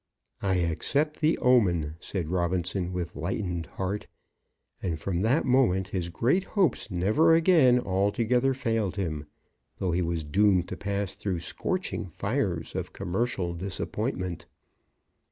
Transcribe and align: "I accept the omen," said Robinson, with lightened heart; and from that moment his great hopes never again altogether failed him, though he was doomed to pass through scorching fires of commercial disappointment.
"I 0.41 0.55
accept 0.55 1.19
the 1.19 1.37
omen," 1.37 1.95
said 1.99 2.31
Robinson, 2.31 2.91
with 2.91 3.15
lightened 3.15 3.67
heart; 3.67 4.07
and 4.81 4.99
from 4.99 5.21
that 5.21 5.45
moment 5.45 5.89
his 5.89 6.09
great 6.09 6.43
hopes 6.43 6.89
never 6.89 7.35
again 7.35 7.79
altogether 7.79 8.55
failed 8.55 8.95
him, 8.95 9.27
though 9.77 9.91
he 9.91 10.01
was 10.01 10.23
doomed 10.23 10.67
to 10.69 10.75
pass 10.75 11.13
through 11.13 11.41
scorching 11.41 12.07
fires 12.09 12.73
of 12.73 12.93
commercial 12.93 13.53
disappointment. 13.53 14.47